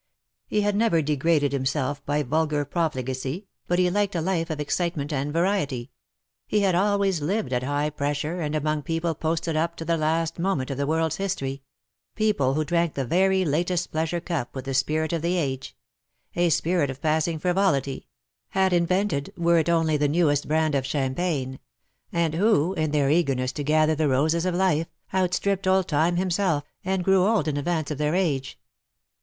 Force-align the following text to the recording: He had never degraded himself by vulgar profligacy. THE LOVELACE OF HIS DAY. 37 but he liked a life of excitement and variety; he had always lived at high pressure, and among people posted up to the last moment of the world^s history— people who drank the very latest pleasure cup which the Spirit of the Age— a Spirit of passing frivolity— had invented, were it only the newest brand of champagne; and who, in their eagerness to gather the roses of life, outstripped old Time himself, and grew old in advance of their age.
He 0.47 0.61
had 0.61 0.75
never 0.75 1.03
degraded 1.03 1.51
himself 1.51 2.03
by 2.07 2.23
vulgar 2.23 2.65
profligacy. 2.65 3.29
THE 3.29 3.37
LOVELACE 3.37 3.45
OF 3.45 3.49
HIS 3.53 3.65
DAY. 3.67 3.67
37 3.67 3.67
but 3.67 3.79
he 3.79 3.89
liked 3.91 4.15
a 4.15 4.27
life 4.27 4.49
of 4.49 4.59
excitement 4.59 5.13
and 5.13 5.31
variety; 5.31 5.91
he 6.47 6.61
had 6.61 6.73
always 6.73 7.21
lived 7.21 7.53
at 7.53 7.61
high 7.61 7.91
pressure, 7.91 8.41
and 8.41 8.55
among 8.55 8.81
people 8.81 9.13
posted 9.13 9.55
up 9.55 9.75
to 9.75 9.85
the 9.85 9.97
last 9.97 10.39
moment 10.39 10.71
of 10.71 10.77
the 10.79 10.87
world^s 10.87 11.17
history— 11.17 11.61
people 12.15 12.55
who 12.55 12.65
drank 12.65 12.95
the 12.95 13.05
very 13.05 13.45
latest 13.45 13.91
pleasure 13.91 14.19
cup 14.19 14.55
which 14.55 14.65
the 14.65 14.73
Spirit 14.73 15.13
of 15.13 15.21
the 15.21 15.37
Age— 15.37 15.77
a 16.35 16.49
Spirit 16.49 16.89
of 16.89 16.99
passing 16.99 17.37
frivolity— 17.37 18.07
had 18.59 18.73
invented, 18.73 19.31
were 19.37 19.59
it 19.59 19.69
only 19.69 19.97
the 19.97 20.07
newest 20.07 20.47
brand 20.47 20.73
of 20.73 20.83
champagne; 20.83 21.59
and 22.11 22.33
who, 22.33 22.73
in 22.73 22.89
their 22.89 23.11
eagerness 23.11 23.51
to 23.51 23.63
gather 23.63 23.93
the 23.93 24.09
roses 24.09 24.47
of 24.47 24.55
life, 24.55 24.87
outstripped 25.13 25.67
old 25.67 25.87
Time 25.87 26.15
himself, 26.15 26.63
and 26.83 27.03
grew 27.03 27.23
old 27.23 27.47
in 27.47 27.55
advance 27.55 27.91
of 27.91 27.99
their 27.99 28.15
age. 28.15 28.57